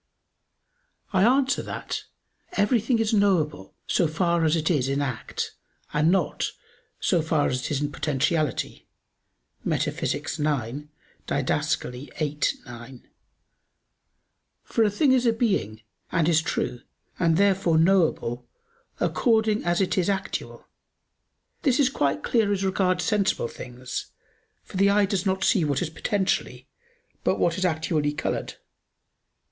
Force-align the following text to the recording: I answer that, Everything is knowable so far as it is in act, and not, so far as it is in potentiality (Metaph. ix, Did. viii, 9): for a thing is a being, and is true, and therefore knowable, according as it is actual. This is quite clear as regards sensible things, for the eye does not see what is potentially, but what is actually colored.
I 1.13 1.21
answer 1.23 1.61
that, 1.61 2.05
Everything 2.53 2.97
is 2.97 3.13
knowable 3.13 3.75
so 3.85 4.07
far 4.07 4.43
as 4.45 4.55
it 4.55 4.71
is 4.71 4.89
in 4.89 4.99
act, 4.99 5.53
and 5.93 6.11
not, 6.11 6.49
so 6.99 7.21
far 7.21 7.47
as 7.49 7.61
it 7.61 7.69
is 7.69 7.81
in 7.81 7.91
potentiality 7.91 8.87
(Metaph. 9.63 10.01
ix, 10.15 10.37
Did. 10.37 10.43
viii, 11.27 12.63
9): 12.65 13.09
for 14.63 14.83
a 14.83 14.89
thing 14.89 15.11
is 15.11 15.27
a 15.27 15.33
being, 15.33 15.83
and 16.11 16.27
is 16.27 16.41
true, 16.41 16.81
and 17.19 17.37
therefore 17.37 17.77
knowable, 17.77 18.47
according 18.99 19.63
as 19.63 19.81
it 19.81 19.99
is 19.99 20.09
actual. 20.09 20.67
This 21.61 21.79
is 21.79 21.89
quite 21.91 22.23
clear 22.23 22.51
as 22.51 22.63
regards 22.65 23.03
sensible 23.03 23.47
things, 23.47 24.07
for 24.63 24.77
the 24.77 24.89
eye 24.89 25.05
does 25.05 25.27
not 25.27 25.43
see 25.43 25.63
what 25.63 25.79
is 25.83 25.91
potentially, 25.91 26.67
but 27.23 27.37
what 27.37 27.59
is 27.59 27.65
actually 27.65 28.13
colored. 28.13 28.55